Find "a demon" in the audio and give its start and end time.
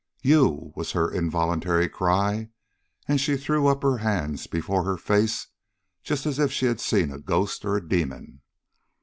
7.77-8.41